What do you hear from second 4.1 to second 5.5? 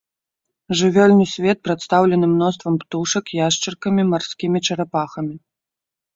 марскімі чарапахамі.